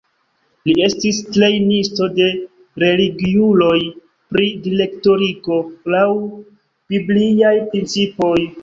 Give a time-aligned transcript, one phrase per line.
[0.69, 2.29] Li estis trejnisto de
[2.85, 3.77] religiuloj
[4.35, 5.63] pri direktoriko
[5.97, 6.09] laŭ
[6.95, 8.37] bibliaj principoj.